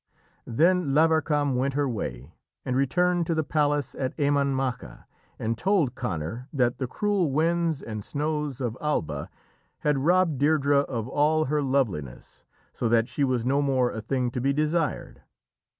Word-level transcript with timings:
Then 0.47 0.95
Lavarcam 0.95 1.55
went 1.55 1.75
her 1.75 1.87
way, 1.87 2.33
and 2.65 2.75
returned 2.75 3.27
to 3.27 3.35
the 3.35 3.43
palace 3.43 3.93
at 3.93 4.17
Emain 4.19 4.47
Macha 4.55 5.05
and 5.37 5.55
told 5.59 5.93
Conor 5.93 6.47
that 6.51 6.79
the 6.79 6.87
cruel 6.87 7.29
winds 7.31 7.83
and 7.83 8.03
snows 8.03 8.61
of 8.61 8.75
Alba 8.81 9.29
had 9.81 9.99
robbed 9.99 10.41
Deirdrê 10.41 10.85
of 10.85 11.07
all 11.07 11.45
her 11.45 11.61
loveliness, 11.61 12.43
so 12.73 12.89
that 12.89 13.07
she 13.09 13.23
was 13.23 13.45
no 13.45 13.61
more 13.61 13.91
a 13.91 14.01
thing 14.01 14.31
to 14.31 14.41
be 14.41 14.51
desired. 14.53 15.21